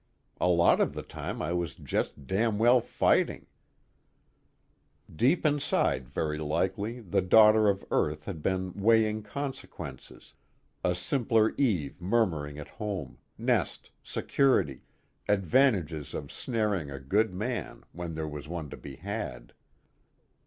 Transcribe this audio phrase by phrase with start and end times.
[0.39, 3.45] A lot of the time I was just damn well fighting..._
[5.15, 10.33] Deep inside, very likely, the daughter of earth had been weighing consequences,
[10.83, 14.81] a simpler Eve murmuring of home, nest, security,
[15.29, 19.53] advantages of snaring a good man when there was one to be had.